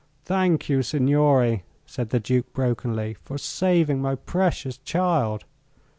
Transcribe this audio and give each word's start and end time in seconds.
"Thank 0.25 0.67
you, 0.67 0.81
signore," 0.81 1.61
said 1.85 2.09
the 2.09 2.19
Duke, 2.19 2.51
brokenly, 2.53 3.17
"for 3.23 3.37
saving 3.37 4.01
my 4.01 4.15
precious 4.15 4.79
child." 4.79 5.45